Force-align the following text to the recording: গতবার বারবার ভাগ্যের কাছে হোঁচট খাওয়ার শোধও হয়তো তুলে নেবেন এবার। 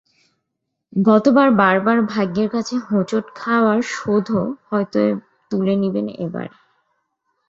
গতবার 0.93 1.49
বারবার 1.57 1.97
ভাগ্যের 2.11 2.47
কাছে 2.49 2.75
হোঁচট 2.87 3.25
খাওয়ার 3.35 3.79
শোধও 3.93 4.43
হয়তো 4.67 5.01
তুলে 5.51 5.73
নেবেন 5.75 6.07
এবার। 6.25 6.47